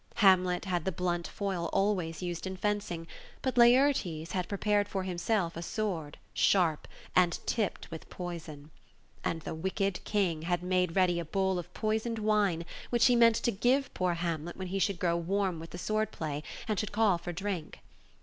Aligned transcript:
Hamlet 0.15 0.65
had 0.65 0.83
the 0.83 0.91
blunt 0.91 1.27
foil 1.27 1.69
always 1.71 2.23
used 2.23 2.47
in 2.47 2.57
fencing, 2.57 3.05
but 3.43 3.55
Laertes 3.55 4.31
had 4.31 4.49
prepared 4.49 4.87
for 4.87 5.03
himself 5.03 5.55
a 5.55 5.61
sword, 5.61 6.17
sharp, 6.33 6.87
and 7.15 7.37
tipped 7.45 7.91
with 7.91 8.09
poison. 8.09 8.71
And 9.23 9.43
the 9.43 9.53
wicked 9.53 10.03
King 10.03 10.41
had 10.41 10.63
made 10.63 10.95
ready 10.95 11.19
a 11.19 11.23
bowl 11.25 11.59
of 11.59 11.71
poisoned 11.75 12.17
wine, 12.17 12.65
which 12.89 13.05
he 13.05 13.15
meant 13.15 13.35
to 13.35 13.51
give 13.51 13.93
poor 13.93 14.15
Hamlet 14.15 14.57
when 14.57 14.69
he 14.69 14.79
should 14.79 14.97
grow 14.99 15.15
warm 15.17 15.59
with 15.59 15.69
the 15.69 15.77
sword 15.77 16.11
play, 16.11 16.41
and 16.67 16.79
should 16.79 16.91
call 16.91 17.19
for 17.19 17.31
drink. 17.31 17.77